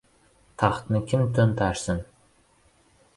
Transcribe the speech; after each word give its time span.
Taxtni 0.61 1.01
kim 1.11 1.27
to‘ntarsin?! 1.35 2.01